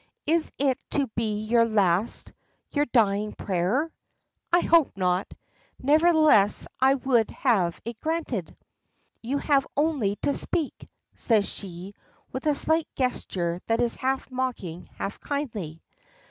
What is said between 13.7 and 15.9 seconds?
is half mocking, half kindly.